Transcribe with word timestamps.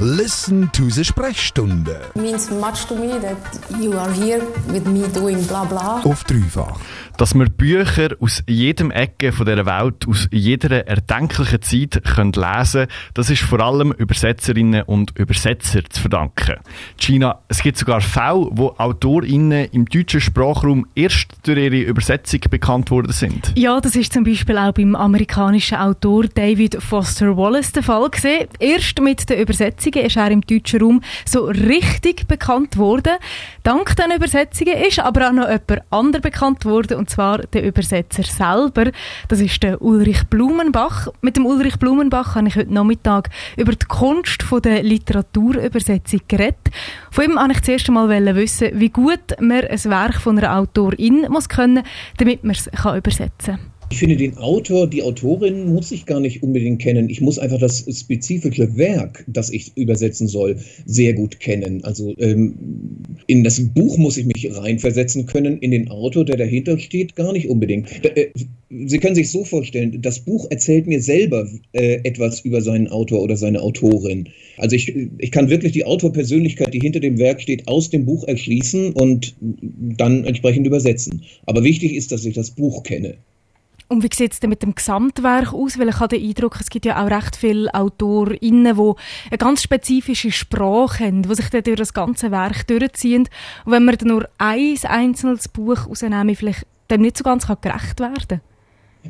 Listen 0.00 0.70
to 0.70 0.90
the 0.90 1.02
Sprechstunde. 1.02 1.98
means 2.14 2.52
much 2.52 2.86
to 2.86 2.94
me 2.94 3.18
that 3.20 3.36
you 3.80 3.98
are 3.98 4.12
here 4.12 4.40
with 4.68 4.86
me 4.86 5.08
doing 5.12 5.44
blah 5.48 5.64
blah. 5.64 6.00
Auf 6.04 6.22
dreifach. 6.22 6.78
Dass 7.16 7.34
wir 7.34 7.46
Bücher 7.46 8.10
aus 8.20 8.44
jedem 8.46 8.92
Ecke 8.92 9.32
von 9.32 9.44
dieser 9.44 9.66
Welt, 9.66 10.06
aus 10.06 10.28
jeder 10.30 10.86
erdenklichen 10.86 11.62
Zeit 11.62 12.00
können 12.04 12.30
lesen 12.32 12.86
das 13.14 13.28
ist 13.28 13.42
vor 13.42 13.58
allem 13.58 13.90
Übersetzerinnen 13.90 14.82
und 14.82 15.18
Übersetzer 15.18 15.82
zu 15.90 16.00
verdanken. 16.00 16.58
China, 16.96 17.40
es 17.48 17.60
gibt 17.60 17.76
sogar 17.76 18.00
Fälle, 18.00 18.46
wo 18.52 18.76
AutorInnen 18.78 19.66
im 19.72 19.86
deutschen 19.86 20.20
Sprachraum 20.20 20.86
erst 20.94 21.38
durch 21.42 21.58
ihre 21.58 21.80
Übersetzung 21.80 22.38
bekannt 22.48 22.92
worden 22.92 23.10
sind. 23.10 23.52
Ja, 23.56 23.80
das 23.80 23.96
ist 23.96 24.12
zum 24.12 24.22
Beispiel 24.22 24.56
auch 24.56 24.70
beim 24.70 24.94
amerikanischen 24.94 25.78
Autor 25.78 26.26
David 26.28 26.80
Foster 26.80 27.36
Wallace 27.36 27.72
der 27.72 27.82
Fall 27.82 28.08
gewesen. 28.10 28.46
Erst 28.60 29.00
mit 29.00 29.28
den 29.28 29.40
Übersetzungen 29.88 30.06
ist 30.06 30.16
er 30.16 30.30
im 30.30 30.40
deutschen 30.42 30.80
Raum 30.80 31.00
so 31.24 31.44
richtig 31.46 32.26
bekannt 32.26 32.76
worden. 32.76 33.16
Dank 33.62 33.96
den 33.96 34.16
Übersetzungen 34.16 34.74
ist 34.74 34.98
aber 35.00 35.28
auch 35.28 35.32
noch 35.32 35.48
jemand 35.48 35.82
anderes 35.90 36.22
bekannt 36.22 36.64
worden, 36.64 36.98
und 36.98 37.10
zwar 37.10 37.38
der 37.38 37.64
Übersetzer 37.64 38.22
selber. 38.22 38.90
Das 39.28 39.40
ist 39.40 39.62
der 39.62 39.80
Ulrich 39.82 40.24
Blumenbach. 40.28 41.08
Mit 41.22 41.36
dem 41.36 41.46
Ulrich 41.46 41.78
Blumenbach 41.78 42.34
habe 42.34 42.48
ich 42.48 42.56
heute 42.56 42.72
Nachmittag 42.72 43.30
über 43.56 43.72
die 43.72 43.86
Kunst 43.86 44.44
der 44.64 44.82
Literaturübersetzung 44.82 46.20
geredet. 46.28 46.58
Von 47.10 47.24
ihm 47.24 47.36
wollte 47.36 47.52
ich 47.52 47.62
zuerst 47.62 47.88
einmal 47.88 48.08
wissen, 48.36 48.70
wie 48.74 48.90
gut 48.90 49.40
man 49.40 49.64
ein 49.64 49.84
Werk 49.84 50.20
von 50.20 50.38
einer 50.38 50.56
Autorin 50.56 51.26
muss 51.28 51.48
können, 51.48 51.82
damit 52.18 52.44
man 52.44 52.52
es 52.52 52.66
übersetzen 52.66 53.56
kann. 53.56 53.77
Ich 53.90 53.98
finde, 53.98 54.16
den 54.16 54.36
Autor, 54.36 54.86
die 54.86 55.02
Autorin 55.02 55.72
muss 55.72 55.90
ich 55.92 56.04
gar 56.04 56.20
nicht 56.20 56.42
unbedingt 56.42 56.80
kennen. 56.80 57.08
Ich 57.08 57.20
muss 57.20 57.38
einfach 57.38 57.58
das 57.58 57.86
spezifische 57.90 58.76
Werk, 58.76 59.24
das 59.26 59.50
ich 59.50 59.76
übersetzen 59.76 60.28
soll, 60.28 60.56
sehr 60.84 61.14
gut 61.14 61.40
kennen. 61.40 61.82
Also 61.84 62.14
ähm, 62.18 62.54
in 63.26 63.44
das 63.44 63.60
Buch 63.60 63.96
muss 63.96 64.18
ich 64.18 64.26
mich 64.26 64.54
reinversetzen 64.54 65.26
können, 65.26 65.58
in 65.58 65.70
den 65.70 65.88
Autor, 65.90 66.24
der 66.24 66.36
dahinter 66.36 66.78
steht, 66.78 67.16
gar 67.16 67.32
nicht 67.32 67.48
unbedingt. 67.48 67.88
Äh, 68.04 68.30
Sie 68.70 68.98
können 68.98 69.14
sich 69.14 69.30
so 69.30 69.44
vorstellen, 69.44 70.02
das 70.02 70.20
Buch 70.20 70.46
erzählt 70.50 70.86
mir 70.86 71.00
selber 71.00 71.48
äh, 71.72 72.00
etwas 72.04 72.40
über 72.40 72.60
seinen 72.60 72.88
Autor 72.88 73.22
oder 73.22 73.38
seine 73.38 73.62
Autorin. 73.62 74.28
Also 74.58 74.76
ich, 74.76 74.94
ich 75.16 75.30
kann 75.30 75.48
wirklich 75.48 75.72
die 75.72 75.86
Autorpersönlichkeit, 75.86 76.74
die 76.74 76.80
hinter 76.80 77.00
dem 77.00 77.18
Werk 77.18 77.40
steht, 77.40 77.66
aus 77.66 77.88
dem 77.88 78.04
Buch 78.04 78.28
erschließen 78.28 78.92
und 78.92 79.34
dann 79.40 80.24
entsprechend 80.24 80.66
übersetzen. 80.66 81.22
Aber 81.46 81.64
wichtig 81.64 81.94
ist, 81.94 82.12
dass 82.12 82.26
ich 82.26 82.34
das 82.34 82.50
Buch 82.50 82.82
kenne. 82.82 83.16
Und 83.88 84.02
wie 84.02 84.14
sieht 84.14 84.34
es 84.34 84.40
denn 84.40 84.50
mit 84.50 84.62
dem 84.62 84.74
Gesamtwerk 84.74 85.54
aus? 85.54 85.78
Weil 85.78 85.88
ich 85.88 85.98
habe 85.98 86.18
den 86.18 86.28
Eindruck, 86.28 86.58
es 86.60 86.68
gibt 86.68 86.84
ja 86.84 87.02
auch 87.02 87.10
recht 87.10 87.36
viele 87.36 87.72
AutorInnen, 87.74 88.76
die 88.76 88.92
eine 89.30 89.38
ganz 89.38 89.62
spezifische 89.62 90.30
Sprache 90.30 91.06
haben, 91.06 91.22
die 91.22 91.34
sich 91.34 91.48
dann 91.48 91.62
durch 91.62 91.78
das 91.78 91.94
ganze 91.94 92.30
Werk 92.30 92.66
durchziehen. 92.66 93.28
Und 93.64 93.72
wenn 93.72 93.84
man 93.84 93.96
dann 93.96 94.08
nur 94.08 94.28
ein 94.36 94.76
einzelnes 94.82 95.48
Buch 95.48 95.88
rausnehmen, 95.88 96.36
vielleicht 96.36 96.66
dem 96.90 97.00
nicht 97.00 97.16
so 97.16 97.24
ganz 97.24 97.46
gerecht 97.46 98.00
werden. 98.00 98.40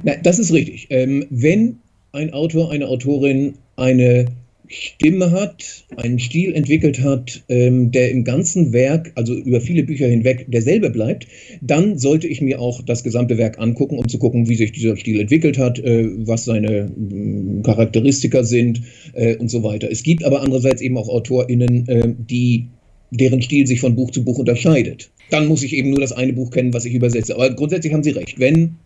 Nein, 0.02 0.20
das 0.22 0.38
ist 0.38 0.52
richtig. 0.52 0.86
Ähm, 0.90 1.26
wenn 1.30 1.80
ein 2.12 2.32
Autor, 2.32 2.70
eine 2.70 2.86
Autorin 2.86 3.54
eine 3.76 4.26
Stimme 4.69 5.30
hat, 5.30 5.84
einen 5.97 6.19
Stil 6.19 6.55
entwickelt 6.55 7.00
hat, 7.02 7.42
ähm, 7.48 7.91
der 7.91 8.11
im 8.11 8.24
ganzen 8.24 8.72
Werk, 8.72 9.12
also 9.14 9.34
über 9.34 9.61
viele 9.61 9.83
Bücher 9.83 10.06
hinweg, 10.06 10.47
derselbe 10.48 10.91
bleibt, 10.91 11.27
dann 11.61 11.98
sollte 11.98 12.28
ich 12.28 12.41
mir 12.41 12.61
auch 12.61 12.83
das 12.83 13.02
gesamte 13.02 13.39
Werk 13.39 13.58
angucken, 13.58 13.98
um 13.98 14.08
zu 14.08 14.19
gucken, 14.19 14.48
wie 14.48 14.56
sich 14.56 14.72
dieser 14.72 14.96
Stil 14.96 15.20
entwickelt 15.20 15.58
hat, 15.58 15.78
äh, 15.78 16.08
was 16.27 16.44
seine 16.44 16.91
äh, 16.91 17.62
Charakteristika 17.62 18.44
sind 18.44 18.83
äh, 19.14 19.36
und 19.36 19.50
so 19.50 19.62
weiter. 19.62 19.91
Es 19.91 20.02
gibt 20.02 20.24
aber 20.24 20.42
andererseits 20.42 20.83
eben 20.83 20.98
auch 20.98 21.08
AutorInnen, 21.08 21.89
äh, 21.89 22.14
die 22.19 22.66
deren 23.11 23.41
Stil 23.42 23.66
sich 23.66 23.80
von 23.80 23.96
Buch 23.96 24.11
zu 24.11 24.24
Buch 24.24 24.39
unterscheidet. 24.39 25.11
Dann 25.30 25.46
muss 25.46 25.62
ich 25.62 25.74
eben 25.74 25.91
nur 25.91 26.00
das 26.00 26.12
eine 26.12 26.33
Buch 26.33 26.50
kennen, 26.50 26.74
was 26.74 26.84
ich 26.84 26.94
übersetze. 26.94 27.34
Aber 27.34 27.50
grundsätzlich 27.50 27.92
haben 27.92 28.02
Sie 28.02 28.11
recht. 28.11 28.39
Wenn 28.39 28.77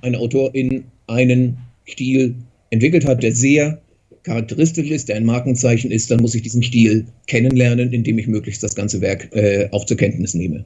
ein 0.00 0.14
Autorin 0.14 0.84
einen 1.06 1.58
Stil 1.86 2.34
entwickelt 2.70 3.06
hat, 3.06 3.22
der 3.22 3.34
sehr 3.34 3.80
charakteristisch 4.22 4.90
ist, 4.90 5.08
der 5.08 5.16
ein 5.16 5.24
Markenzeichen 5.24 5.90
ist, 5.90 6.10
dann 6.10 6.20
muss 6.20 6.34
ich 6.34 6.42
diesen 6.42 6.62
Stil 6.62 7.06
kennenlernen, 7.26 7.92
indem 7.92 8.18
ich 8.18 8.26
möglichst 8.26 8.62
das 8.62 8.74
ganze 8.74 9.00
Werk 9.00 9.34
äh, 9.34 9.68
auch 9.72 9.84
zur 9.84 9.96
Kenntnis 9.96 10.34
nehme. 10.34 10.64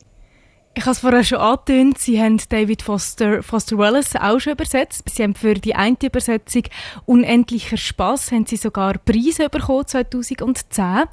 Ich 0.79 0.83
habe 0.83 0.93
es 0.93 0.99
vorher 0.99 1.25
schon 1.25 1.39
angetönt, 1.39 1.97
Sie 1.97 2.21
haben 2.21 2.39
David 2.51 2.83
Foster, 2.83 3.43
Foster 3.43 3.79
Wallace 3.79 4.15
auch 4.17 4.39
schon 4.39 4.53
übersetzt. 4.53 5.05
Sie 5.09 5.23
haben 5.23 5.35
für 5.35 5.55
die 5.55 5.75
eine 5.75 5.97
Übersetzung 6.03 6.65
«Unendlicher 7.07 7.79
Spaß» 7.79 8.31
haben 8.33 8.45
Sie 8.45 8.57
sogar 8.57 8.99
Preise 8.99 9.49
bekommen 9.49 9.87
2010. 9.87 11.05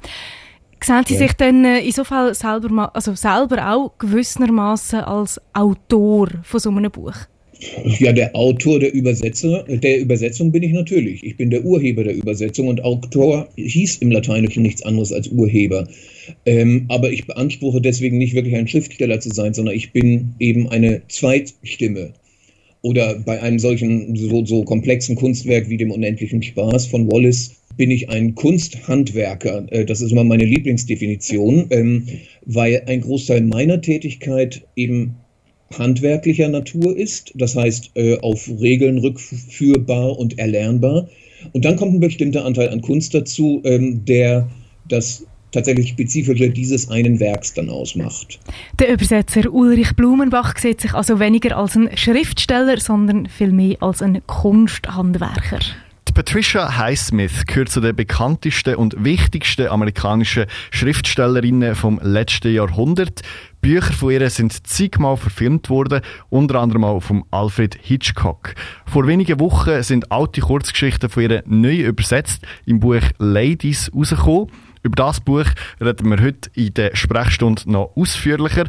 Sehen 0.84 1.04
Sie 1.06 1.14
ja. 1.14 1.18
sich 1.18 1.32
dann 1.32 1.64
äh, 1.64 1.78
insofern 1.78 2.34
selber, 2.34 2.94
also 2.94 3.14
selber 3.14 3.72
auch 3.72 3.96
gewissermaßen 3.96 5.00
als 5.00 5.40
Autor 5.54 6.28
von 6.42 6.60
so 6.60 6.68
einem 6.68 6.90
Buch? 6.90 7.14
Ja, 7.98 8.12
der 8.12 8.34
Autor 8.34 8.80
der, 8.80 8.92
Übersetzer, 8.92 9.64
der 9.64 10.00
Übersetzung 10.00 10.52
bin 10.52 10.62
ich 10.62 10.72
natürlich. 10.72 11.24
Ich 11.24 11.36
bin 11.36 11.50
der 11.50 11.64
Urheber 11.64 12.04
der 12.04 12.14
Übersetzung 12.14 12.68
und 12.68 12.82
Autor 12.82 13.48
hieß 13.56 13.98
im 13.98 14.10
Lateinischen 14.10 14.62
nichts 14.62 14.82
anderes 14.82 15.12
als 15.12 15.28
Urheber. 15.28 15.86
Ähm, 16.46 16.86
aber 16.88 17.12
ich 17.12 17.26
beanspruche 17.26 17.80
deswegen 17.80 18.18
nicht 18.18 18.34
wirklich 18.34 18.56
ein 18.56 18.68
Schriftsteller 18.68 19.20
zu 19.20 19.30
sein, 19.30 19.54
sondern 19.54 19.74
ich 19.74 19.92
bin 19.92 20.34
eben 20.38 20.68
eine 20.68 21.02
Zweitstimme. 21.08 22.14
Oder 22.82 23.14
bei 23.14 23.40
einem 23.40 23.58
solchen 23.58 24.14
so, 24.14 24.44
so 24.44 24.62
komplexen 24.64 25.16
Kunstwerk 25.16 25.70
wie 25.70 25.78
dem 25.78 25.90
Unendlichen 25.90 26.42
Spaß 26.42 26.86
von 26.86 27.10
Wallace 27.10 27.52
bin 27.76 27.90
ich 27.90 28.10
ein 28.10 28.34
Kunsthandwerker. 28.34 29.66
Äh, 29.70 29.84
das 29.84 30.00
ist 30.00 30.12
immer 30.12 30.24
meine 30.24 30.44
Lieblingsdefinition, 30.44 31.66
ähm, 31.70 32.06
weil 32.44 32.82
ein 32.86 33.00
Großteil 33.00 33.40
meiner 33.42 33.80
Tätigkeit 33.80 34.62
eben 34.76 35.16
handwerklicher 35.72 36.48
Natur 36.48 36.96
ist, 36.96 37.32
das 37.34 37.56
heißt 37.56 37.92
äh, 37.94 38.18
auf 38.20 38.48
Regeln 38.60 38.98
rückführbar 38.98 40.18
und 40.18 40.38
erlernbar. 40.38 41.08
Und 41.52 41.64
dann 41.64 41.76
kommt 41.76 41.94
ein 41.94 42.00
bestimmter 42.00 42.44
Anteil 42.44 42.68
an 42.70 42.80
Kunst 42.80 43.14
dazu, 43.14 43.60
ähm, 43.64 44.04
der 44.04 44.48
das 44.88 45.26
tatsächlich 45.52 45.88
Spezifische 45.88 46.50
dieses 46.50 46.90
einen 46.90 47.20
Werks 47.20 47.54
dann 47.54 47.70
ausmacht. 47.70 48.40
Der 48.78 48.92
Übersetzer 48.92 49.52
Ulrich 49.52 49.94
Blumenbach 49.94 50.58
sieht 50.58 50.80
sich 50.80 50.94
also 50.94 51.20
weniger 51.20 51.56
als 51.56 51.76
ein 51.76 51.90
Schriftsteller, 51.96 52.78
sondern 52.80 53.28
vielmehr 53.28 53.76
als 53.80 54.02
ein 54.02 54.20
Kunsthandwerker. 54.26 55.60
Patricia 56.14 56.78
Highsmith 56.78 57.44
gehört 57.44 57.70
zu 57.70 57.80
den 57.80 57.96
bekanntesten 57.96 58.76
und 58.76 59.02
wichtigsten 59.02 59.66
amerikanischen 59.66 60.46
Schriftstellerinnen 60.70 61.74
vom 61.74 61.98
letzten 62.00 62.54
Jahrhundert. 62.54 63.22
Bücher 63.64 63.94
von 63.94 64.10
ihr 64.10 64.28
sind 64.28 64.66
zigmal 64.66 65.16
verfilmt 65.16 65.70
worden, 65.70 66.02
unter 66.28 66.60
anderem 66.60 66.84
auch 66.84 67.00
von 67.00 67.24
Alfred 67.30 67.78
Hitchcock. 67.80 68.54
Vor 68.84 69.06
wenigen 69.06 69.40
Wochen 69.40 69.82
sind 69.82 70.12
alte 70.12 70.42
Kurzgeschichten 70.42 71.08
von 71.08 71.22
ihr 71.22 71.42
neu 71.46 71.76
übersetzt 71.76 72.46
im 72.66 72.78
Buch 72.78 73.00
Ladies 73.16 73.90
rausgekommen. 73.94 74.48
Über 74.82 74.96
das 74.96 75.22
Buch 75.22 75.46
reden 75.80 76.10
wir 76.10 76.22
heute 76.22 76.50
in 76.52 76.74
der 76.74 76.94
Sprechstunde 76.94 77.62
noch 77.64 77.96
ausführlicher. 77.96 78.64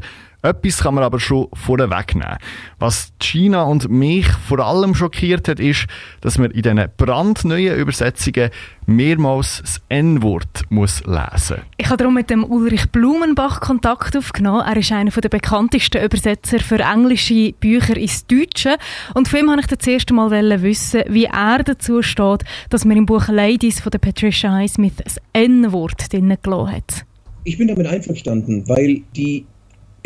Etwas 0.46 0.84
kann 0.84 0.94
man 0.94 1.04
aber 1.04 1.20
schon 1.20 1.48
vorwegnehmen. 1.54 2.38
Was 2.78 3.12
China 3.20 3.64
und 3.64 3.90
mich 3.90 4.28
vor 4.28 4.60
allem 4.60 4.94
schockiert 4.94 5.48
hat, 5.48 5.60
ist, 5.60 5.88
dass 6.22 6.38
man 6.38 6.52
in 6.52 6.62
diesen 6.62 6.86
brandneuen 6.98 7.76
Übersetzungen 7.76 8.52
mehrmals 8.86 9.62
das 9.62 9.82
N-Wort 9.90 10.66
muss 10.70 11.04
lesen 11.06 11.64
Ich 11.78 11.88
habe 11.88 11.98
darum 11.98 12.14
mit 12.14 12.30
dem 12.30 12.44
Ulrich 12.44 12.92
Blumenbach 12.92 13.60
Kontakt 13.60 14.16
aufgenommen. 14.16 14.64
Er 14.68 14.78
ist 14.78 14.92
einer 14.92 15.10
der 15.10 15.30
bekanntesten 15.30 16.04
Übersetzer 16.04 16.60
für 16.60 16.80
englische 16.80 17.54
Bücher 17.54 17.98
ins 17.98 18.28
Deutsche. 18.28 18.78
Und 19.16 19.28
von 19.28 19.40
ihm 19.40 19.48
wollte 19.48 19.62
ich 19.62 19.78
das 19.78 19.88
erste 19.88 20.14
Mal 20.14 20.30
wissen, 20.62 21.02
wie 21.08 21.26
er 21.26 21.64
dazu 21.64 22.04
steht, 22.04 22.44
dass 22.70 22.86
man 22.86 22.98
im 22.98 23.08
Buch 23.08 23.30
Ladies 23.30 23.80
von 23.80 23.90
der 23.90 23.98
Patricia 23.98 24.54
Highsmith 24.54 24.98
das 25.04 25.20
N-Wort 25.34 26.14
drin 26.14 26.38
gelassen 26.44 26.72
hat. 26.72 27.06
Ich 27.46 27.58
bin 27.58 27.68
damit 27.68 27.88
einverstanden, 27.88 28.68
weil 28.68 29.02
die 29.16 29.46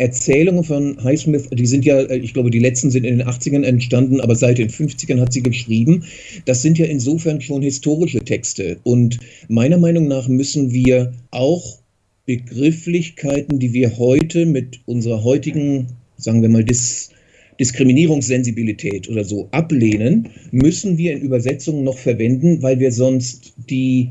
Erzählungen 0.00 0.64
von 0.64 1.04
Highsmith, 1.04 1.50
die 1.52 1.66
sind 1.66 1.84
ja, 1.84 2.00
äh, 2.00 2.16
ich 2.16 2.32
glaube, 2.32 2.50
die 2.50 2.58
letzten 2.58 2.90
sind 2.90 3.04
in 3.04 3.18
den 3.18 3.28
80ern 3.28 3.64
entstanden, 3.64 4.20
aber 4.20 4.34
seit 4.34 4.56
den 4.56 4.70
50ern 4.70 5.20
hat 5.20 5.34
sie 5.34 5.42
geschrieben. 5.42 6.04
Das 6.46 6.62
sind 6.62 6.78
ja 6.78 6.86
insofern 6.86 7.42
schon 7.42 7.60
historische 7.60 8.20
Texte. 8.20 8.78
Und 8.82 9.18
meiner 9.48 9.76
Meinung 9.76 10.08
nach 10.08 10.26
müssen 10.26 10.72
wir 10.72 11.12
auch 11.30 11.80
Begrifflichkeiten, 12.24 13.58
die 13.58 13.74
wir 13.74 13.98
heute 13.98 14.46
mit 14.46 14.80
unserer 14.86 15.22
heutigen, 15.22 15.88
sagen 16.16 16.40
wir 16.40 16.48
mal, 16.48 16.64
Dis 16.64 17.10
Diskriminierungssensibilität 17.58 19.10
oder 19.10 19.22
so 19.22 19.48
ablehnen, 19.50 20.30
müssen 20.50 20.96
wir 20.96 21.12
in 21.12 21.20
Übersetzungen 21.20 21.84
noch 21.84 21.98
verwenden, 21.98 22.62
weil 22.62 22.80
wir 22.80 22.90
sonst 22.90 23.52
die 23.68 24.08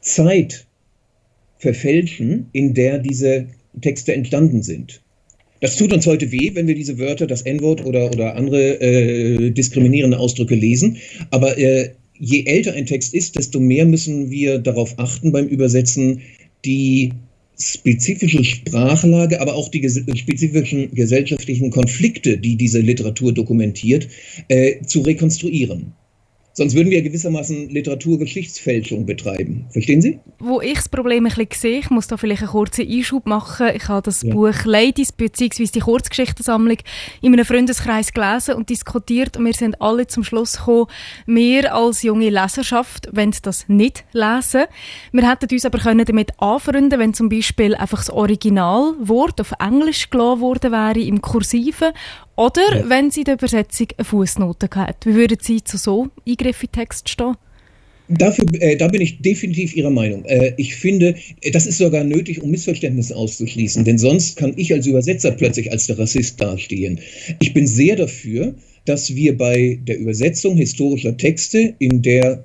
Zeit 0.00 0.64
verfälschen, 1.56 2.46
in 2.52 2.72
der 2.72 3.00
diese 3.00 3.46
Texte 3.80 4.14
entstanden 4.14 4.62
sind. 4.62 5.02
Das 5.60 5.76
tut 5.76 5.92
uns 5.92 6.06
heute 6.06 6.30
weh, 6.30 6.52
wenn 6.54 6.66
wir 6.68 6.74
diese 6.74 6.98
Wörter, 6.98 7.26
das 7.26 7.42
N-Wort 7.42 7.84
oder, 7.84 8.10
oder 8.10 8.36
andere 8.36 8.80
äh, 8.80 9.50
diskriminierende 9.50 10.18
Ausdrücke 10.18 10.54
lesen. 10.54 10.98
Aber 11.30 11.58
äh, 11.58 11.90
je 12.18 12.44
älter 12.44 12.74
ein 12.74 12.86
Text 12.86 13.14
ist, 13.14 13.36
desto 13.36 13.58
mehr 13.58 13.84
müssen 13.84 14.30
wir 14.30 14.58
darauf 14.58 14.98
achten 14.98 15.32
beim 15.32 15.48
Übersetzen, 15.48 16.20
die 16.64 17.12
spezifische 17.60 18.44
Sprachlage, 18.44 19.40
aber 19.40 19.54
auch 19.54 19.68
die 19.68 19.80
ges 19.80 20.00
spezifischen 20.14 20.94
gesellschaftlichen 20.94 21.70
Konflikte, 21.70 22.38
die 22.38 22.56
diese 22.56 22.80
Literatur 22.80 23.32
dokumentiert, 23.32 24.08
äh, 24.48 24.80
zu 24.86 25.00
rekonstruieren. 25.00 25.92
Sonst 26.58 26.74
würden 26.74 26.90
wir 26.90 27.02
gewissermaßen 27.02 27.68
Literaturgeschichtsfälschung 27.68 29.06
betreiben. 29.06 29.66
Verstehen 29.70 30.02
Sie? 30.02 30.18
Wo 30.40 30.60
ich 30.60 30.74
das 30.74 30.88
Problem 30.88 31.24
ein 31.24 31.32
bisschen 31.32 31.52
sehe, 31.52 31.78
ich 31.78 31.90
muss 31.90 32.08
da 32.08 32.16
vielleicht 32.16 32.42
einen 32.42 32.50
kurzen 32.50 32.84
Einschub 32.90 33.26
machen. 33.26 33.68
Ich 33.76 33.86
habe 33.86 34.02
das 34.02 34.22
ja. 34.22 34.34
Buch 34.34 34.64
Ladies 34.64 35.12
bzw. 35.12 35.66
die 35.72 35.78
Kurzgeschichtensammlung 35.78 36.78
in 37.22 37.32
einem 37.32 37.44
Freundeskreis 37.44 38.12
gelesen 38.12 38.56
und 38.56 38.70
diskutiert 38.70 39.36
und 39.36 39.46
wir 39.46 39.52
sind 39.52 39.80
alle 39.80 40.08
zum 40.08 40.24
Schluss 40.24 40.56
gekommen, 40.56 40.86
wir 41.26 41.72
als 41.72 42.02
junge 42.02 42.28
Leserschaft 42.28 43.08
wollen 43.12 43.32
das 43.40 43.68
nicht 43.68 44.04
lesen. 44.12 44.64
Wir 45.12 45.30
hätten 45.30 45.46
uns 45.52 45.64
aber 45.64 45.78
können 45.78 46.06
damit 46.06 46.32
anfreunden, 46.38 46.98
wenn 46.98 47.14
zum 47.14 47.28
Beispiel 47.28 47.76
einfach 47.76 47.98
das 47.98 48.10
Originalwort 48.10 49.40
auf 49.40 49.52
Englisch 49.60 50.10
gelassen 50.10 50.40
worden 50.40 50.72
wäre 50.72 50.98
im 50.98 51.22
Kursiven 51.22 51.92
oder 52.38 52.78
ja. 52.78 52.88
wenn 52.88 53.10
sie 53.10 53.20
in 53.20 53.24
der 53.24 53.34
Übersetzung 53.34 53.88
eine 53.96 54.04
Fußnote 54.04 54.68
hat. 54.76 55.04
Wie 55.04 55.14
würden 55.14 55.38
Sie 55.40 55.62
zu 55.62 55.76
so 55.76 56.08
Eingriff 56.26 56.62
in 56.62 56.70
Text 56.72 57.08
stehen? 57.08 57.34
Dafür, 58.08 58.46
äh, 58.60 58.76
da 58.76 58.88
bin 58.88 59.02
ich 59.02 59.20
definitiv 59.20 59.76
Ihrer 59.76 59.90
Meinung. 59.90 60.24
Äh, 60.24 60.54
ich 60.56 60.76
finde, 60.76 61.16
äh, 61.42 61.50
das 61.50 61.66
ist 61.66 61.78
sogar 61.78 62.04
nötig, 62.04 62.40
um 62.40 62.50
Missverständnisse 62.50 63.14
auszuschließen, 63.14 63.84
denn 63.84 63.98
sonst 63.98 64.36
kann 64.36 64.54
ich 64.56 64.72
als 64.72 64.86
Übersetzer 64.86 65.32
plötzlich 65.32 65.72
als 65.72 65.88
der 65.88 65.98
Rassist 65.98 66.40
dastehen. 66.40 67.00
Ich 67.40 67.52
bin 67.52 67.66
sehr 67.66 67.96
dafür, 67.96 68.54
dass 68.86 69.14
wir 69.14 69.36
bei 69.36 69.78
der 69.82 69.98
Übersetzung 69.98 70.56
historischer 70.56 71.16
Texte, 71.18 71.74
in 71.78 72.00
der 72.00 72.44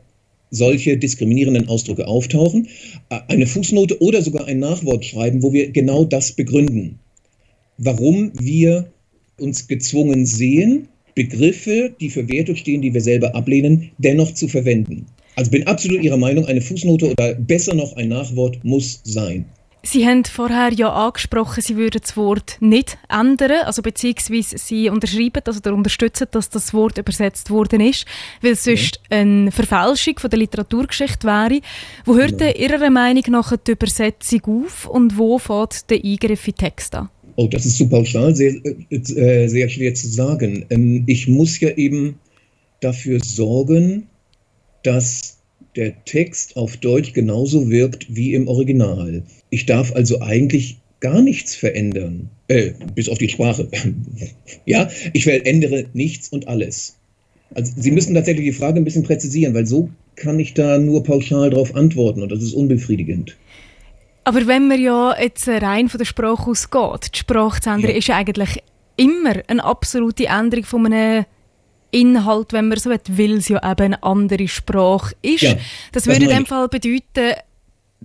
solche 0.50 0.98
diskriminierenden 0.98 1.70
Ausdrücke 1.70 2.08
auftauchen, 2.08 2.68
äh, 3.10 3.20
eine 3.28 3.48
Fußnote 3.48 4.02
oder 4.02 4.22
sogar 4.22 4.48
ein 4.48 4.60
Nachwort 4.60 5.06
schreiben, 5.06 5.44
wo 5.44 5.54
wir 5.54 5.72
genau 5.72 6.04
das 6.04 6.34
begründen. 6.34 7.00
Warum 7.78 8.32
wir 8.38 8.92
uns 9.44 9.68
gezwungen 9.68 10.26
sehen, 10.26 10.88
Begriffe, 11.16 11.94
die 12.00 12.10
für 12.10 12.28
Werte 12.28 12.56
stehen, 12.56 12.82
die 12.82 12.94
wir 12.94 13.02
selber 13.02 13.36
ablehnen, 13.36 13.92
dennoch 13.98 14.34
zu 14.34 14.48
verwenden. 14.48 15.06
Also 15.36 15.52
bin 15.52 15.68
absolut 15.68 16.02
Ihrer 16.02 16.18
Meinung, 16.18 16.46
eine 16.46 16.62
Fußnote 16.62 17.12
oder 17.12 17.36
besser 17.36 17.76
noch 17.76 17.96
ein 17.96 18.10
Nachwort 18.10 18.64
muss 18.64 19.02
sein. 19.04 19.46
Sie 19.86 20.08
haben 20.08 20.24
vorher 20.24 20.72
ja 20.72 20.94
angesprochen, 20.94 21.62
Sie 21.62 21.76
würden 21.76 22.00
das 22.02 22.16
Wort 22.16 22.56
nicht 22.62 22.98
ändern, 23.10 23.66
also 23.66 23.82
beziehungsweise 23.82 24.58
Sie 24.58 24.90
unterschreiben 24.90 25.42
das 25.44 25.58
oder 25.58 25.74
unterstützen, 25.74 26.28
dass 26.32 26.50
das 26.50 26.74
Wort 26.74 26.98
übersetzt 26.98 27.50
worden 27.50 27.82
ist, 27.82 28.06
weil 28.42 28.54
es 28.54 28.64
sonst 28.64 29.02
ja. 29.12 29.18
eine 29.18 29.52
Verfälschung 29.52 30.20
von 30.20 30.30
der 30.30 30.40
Literaturgeschichte 30.40 31.28
wäre. 31.28 31.60
Wo 32.06 32.16
hört. 32.16 32.38
Genau. 32.38 32.54
Ihrer 32.54 32.90
Meinung 32.90 33.24
nach 33.28 33.58
die 33.58 33.72
Übersetzung 33.72 34.42
auf 34.46 34.88
und 34.88 35.18
wo 35.18 35.38
fängt 35.38 35.90
der 35.90 36.02
Eingriff 36.02 36.48
in 36.48 36.56
Text 36.56 36.96
an? 36.96 37.10
Oh, 37.36 37.48
das 37.48 37.66
ist 37.66 37.78
zu 37.78 37.90
pauschal, 37.90 38.36
sehr, 38.36 38.54
äh, 38.90 39.48
sehr 39.48 39.70
schwer 39.70 39.94
zu 39.94 40.08
sagen. 40.08 40.66
Ähm, 40.70 41.04
ich 41.08 41.28
muss 41.28 41.60
ja 41.60 41.70
eben 41.72 42.20
dafür 42.80 43.20
sorgen, 43.24 44.08
dass 44.84 45.38
der 45.76 46.04
Text 46.06 46.56
auf 46.56 46.78
Deutsch 46.78 47.14
genauso 47.14 47.70
wirkt 47.70 48.14
wie 48.14 48.34
im 48.34 48.48
Original. 48.48 49.24
Ich 49.50 49.66
darf 49.66 49.94
also 49.94 50.22
eigentlich 50.22 50.78
gar 51.00 51.22
nichts 51.22 51.56
verändern, 51.56 52.30
äh, 52.48 52.72
bis 52.96 53.10
auf 53.10 53.18
die 53.18 53.30
Sprache. 53.30 53.68
ja, 54.66 54.90
ich 55.14 55.24
verändere 55.24 55.86
nichts 55.94 56.30
und 56.30 56.48
alles. 56.48 56.98
Also 57.56 57.74
Sie 57.76 57.92
müssen 57.92 58.16
tatsächlich 58.16 58.46
die 58.46 58.54
Frage 58.54 58.80
ein 58.80 58.86
bisschen 58.86 59.04
präzisieren, 59.04 59.54
weil 59.54 59.66
so 59.66 59.90
kann 60.16 60.40
ich 60.40 60.54
da 60.54 60.78
nur 60.78 61.04
pauschal 61.04 61.50
darauf 61.50 61.76
antworten 61.76 62.22
und 62.22 62.32
das 62.32 62.42
ist 62.42 62.54
unbefriedigend. 62.54 63.36
Aber 64.24 64.48
wenn 64.48 64.68
man 64.68 64.82
ja 64.82 65.20
jetzt 65.20 65.48
rein 65.48 65.90
von 65.90 65.98
der 65.98 66.06
Sprache 66.06 66.50
ausgeht, 66.50 67.12
die 67.14 67.20
Sprache 67.20 67.62
zu 67.62 67.70
ändern, 67.70 67.92
ja. 67.92 67.98
ist 67.98 68.08
ja 68.08 68.16
eigentlich 68.16 68.60
immer 68.96 69.36
eine 69.48 69.64
absolute 69.64 70.28
Änderung 70.28 70.66
von 70.66 70.86
einem 70.86 71.26
Inhalt, 71.92 72.54
wenn 72.54 72.70
man 72.70 72.80
so 72.80 72.90
will, 72.90 73.00
weil 73.10 73.34
es 73.34 73.50
ja 73.50 73.58
eben 73.58 73.82
eine 73.82 74.04
andere 74.04 74.48
Sprache 74.48 75.16
ist. 75.22 75.42
Ja, 75.42 75.54
das, 75.92 76.04
das 76.04 76.08
würde 76.08 76.26
in 76.26 76.32
dem 76.32 76.46
Fall 76.46 76.68
bedeuten, 76.68 77.36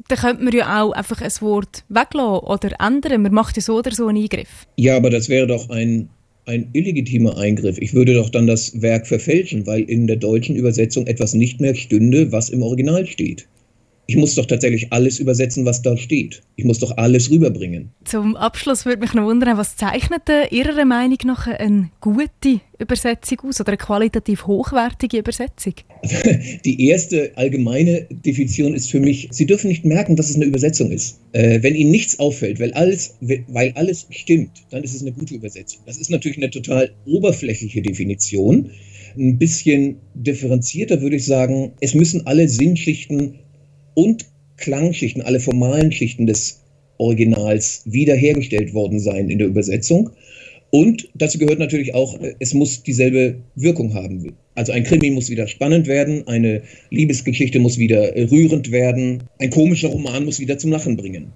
da 0.08 0.16
könnte 0.16 0.44
man 0.44 0.52
ja 0.52 0.82
auch 0.82 0.92
einfach 0.92 1.22
ein 1.22 1.32
Wort 1.40 1.84
weglassen 1.88 2.46
oder 2.46 2.70
ändern. 2.80 3.22
Man 3.22 3.32
macht 3.32 3.56
ja 3.56 3.62
so 3.62 3.78
oder 3.78 3.92
so 3.92 4.08
einen 4.08 4.22
Eingriff. 4.22 4.66
Ja, 4.76 4.96
aber 4.96 5.10
das 5.10 5.28
wäre 5.28 5.46
doch 5.46 5.70
ein, 5.70 6.08
ein 6.46 6.68
illegitimer 6.72 7.36
Eingriff. 7.38 7.78
Ich 7.78 7.94
würde 7.94 8.14
doch 8.14 8.30
dann 8.30 8.46
das 8.46 8.80
Werk 8.82 9.06
verfälschen, 9.06 9.66
weil 9.66 9.82
in 9.82 10.06
der 10.06 10.16
deutschen 10.16 10.56
Übersetzung 10.56 11.06
etwas 11.06 11.34
nicht 11.34 11.60
mehr 11.60 11.74
stünde, 11.74 12.30
was 12.32 12.50
im 12.50 12.62
Original 12.62 13.06
steht 13.06 13.46
ich 14.10 14.16
muss 14.16 14.34
doch 14.36 14.46
tatsächlich 14.46 14.90
alles 14.90 15.18
übersetzen, 15.18 15.66
was 15.66 15.82
da 15.82 15.94
steht. 15.98 16.40
Ich 16.56 16.64
muss 16.64 16.78
doch 16.78 16.96
alles 16.96 17.30
rüberbringen. 17.30 17.90
Zum 18.04 18.36
Abschluss 18.36 18.86
würde 18.86 19.02
mich 19.02 19.12
noch 19.12 19.26
wundern, 19.26 19.58
was 19.58 19.76
zeichnet 19.76 20.22
Ihrer 20.50 20.86
Meinung 20.86 21.18
nach 21.26 21.46
eine 21.46 21.90
gute 22.00 22.62
Übersetzung 22.78 23.40
aus 23.40 23.60
oder 23.60 23.72
eine 23.72 23.76
qualitativ 23.76 24.46
hochwertige 24.46 25.18
Übersetzung? 25.18 25.74
Die 26.64 26.88
erste 26.88 27.32
allgemeine 27.36 28.06
Definition 28.10 28.72
ist 28.72 28.90
für 28.90 28.98
mich, 28.98 29.28
Sie 29.30 29.44
dürfen 29.44 29.68
nicht 29.68 29.84
merken, 29.84 30.16
dass 30.16 30.30
es 30.30 30.36
eine 30.36 30.46
Übersetzung 30.46 30.90
ist. 30.90 31.20
Äh, 31.32 31.62
wenn 31.62 31.74
Ihnen 31.74 31.90
nichts 31.90 32.18
auffällt, 32.18 32.60
weil 32.60 32.72
alles, 32.72 33.18
weil 33.20 33.72
alles 33.74 34.06
stimmt, 34.08 34.52
dann 34.70 34.84
ist 34.84 34.94
es 34.94 35.02
eine 35.02 35.12
gute 35.12 35.34
Übersetzung. 35.34 35.82
Das 35.84 35.98
ist 35.98 36.10
natürlich 36.10 36.38
eine 36.38 36.48
total 36.48 36.92
oberflächliche 37.04 37.82
Definition. 37.82 38.70
Ein 39.18 39.36
bisschen 39.36 39.96
differenzierter 40.14 41.02
würde 41.02 41.16
ich 41.16 41.26
sagen, 41.26 41.72
es 41.82 41.92
müssen 41.92 42.26
alle 42.26 42.48
Sinnschichten 42.48 43.40
und 43.98 44.26
Klangschichten, 44.58 45.22
alle 45.22 45.40
formalen 45.40 45.90
Schichten 45.90 46.26
des 46.26 46.60
Originals 46.98 47.82
wiederhergestellt 47.84 48.72
worden 48.72 49.00
sein 49.00 49.28
in 49.28 49.38
der 49.38 49.48
Übersetzung. 49.48 50.10
Und 50.70 51.08
dazu 51.14 51.36
gehört 51.36 51.58
natürlich 51.58 51.94
auch, 51.94 52.16
es 52.38 52.54
muss 52.54 52.84
dieselbe 52.84 53.40
Wirkung 53.56 53.94
haben. 53.94 54.34
Also 54.54 54.70
ein 54.70 54.84
Krimi 54.84 55.10
muss 55.10 55.30
wieder 55.30 55.48
spannend 55.48 55.88
werden, 55.88 56.28
eine 56.28 56.62
Liebesgeschichte 56.90 57.58
muss 57.58 57.78
wieder 57.78 58.14
rührend 58.30 58.70
werden, 58.70 59.24
ein 59.40 59.50
komischer 59.50 59.88
Roman 59.88 60.24
muss 60.24 60.38
wieder 60.38 60.58
zum 60.58 60.70
Lachen 60.70 60.96
bringen. 60.96 61.32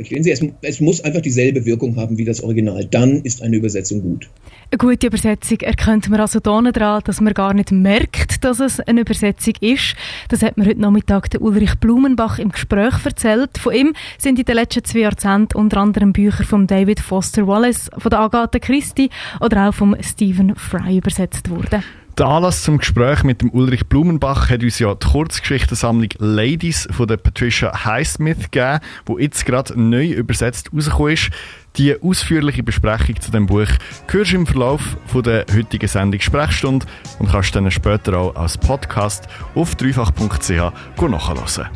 Verstehen 0.00 0.22
Sie? 0.22 0.30
Es, 0.30 0.42
es, 0.62 0.80
muss 0.80 1.04
einfach 1.04 1.20
dieselbe 1.20 1.66
Wirkung 1.66 1.94
haben 1.96 2.16
wie 2.16 2.24
das 2.24 2.42
Original. 2.42 2.86
Dann 2.86 3.20
ist 3.20 3.42
eine 3.42 3.56
Übersetzung 3.56 4.00
gut. 4.00 4.30
Eine 4.70 4.78
gute 4.78 5.08
Übersetzung 5.08 5.60
erkennt 5.60 6.08
man 6.08 6.20
also 6.20 6.40
daran, 6.40 6.72
dass 7.04 7.20
man 7.20 7.34
gar 7.34 7.52
nicht 7.52 7.70
merkt, 7.70 8.42
dass 8.42 8.60
es 8.60 8.80
eine 8.80 9.02
Übersetzung 9.02 9.52
ist. 9.60 9.94
Das 10.30 10.40
hat 10.42 10.56
mir 10.56 10.64
heute 10.64 10.80
Nachmittag 10.80 11.28
der 11.28 11.42
Ulrich 11.42 11.74
Blumenbach 11.80 12.38
im 12.38 12.48
Gespräch 12.48 12.94
erzählt. 13.04 13.58
Von 13.58 13.74
ihm 13.74 13.92
sind 14.16 14.38
in 14.38 14.46
den 14.46 14.54
letzten 14.54 14.84
zwei 14.84 15.00
Jahrzehnten 15.00 15.58
unter 15.58 15.76
anderem 15.76 16.14
Bücher 16.14 16.44
von 16.44 16.66
David 16.66 17.00
Foster 17.00 17.46
Wallace, 17.46 17.90
von 17.98 18.08
der 18.08 18.20
Agatha 18.20 18.58
Christie 18.58 19.10
oder 19.42 19.68
auch 19.68 19.74
von 19.74 19.94
Stephen 20.00 20.56
Fry 20.56 20.96
übersetzt 20.96 21.50
worden. 21.50 21.84
Der 22.20 22.28
Anlass 22.28 22.64
zum 22.64 22.76
Gespräch 22.76 23.22
mit 23.22 23.40
dem 23.40 23.48
Ulrich 23.48 23.86
Blumenbach 23.86 24.50
hat 24.50 24.62
uns 24.62 24.78
ja 24.78 24.94
die 24.94 25.06
Kurzgeschichtensammlung 25.06 26.10
Ladies 26.18 26.86
von 26.90 27.08
der 27.08 27.16
Patricia 27.16 27.86
Highsmith 27.86 28.50
gegeben, 28.50 28.80
wo 29.06 29.18
jetzt 29.18 29.46
gerade 29.46 29.80
neu 29.80 30.08
übersetzt 30.08 30.68
rausgekommen 30.70 31.14
ist. 31.14 31.30
Die 31.76 31.96
ausführliche 32.02 32.62
Besprechung 32.62 33.18
zu 33.22 33.30
dem 33.30 33.46
Buch 33.46 33.68
hörst 34.10 34.32
du 34.32 34.36
im 34.36 34.46
Verlauf 34.46 34.98
von 35.06 35.22
der 35.22 35.46
heutigen 35.50 35.88
Sendung 35.88 36.20
Sprechstunde 36.20 36.84
und 37.20 37.30
kannst 37.30 37.56
dann 37.56 37.70
später 37.70 38.18
auch 38.18 38.36
als 38.36 38.58
Podcast 38.58 39.26
auf 39.54 39.74
dreifach.ch 39.76 40.50
nachhören. 40.50 41.70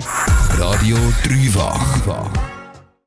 Radio 0.58 0.98
Dreifach. 1.22 2.28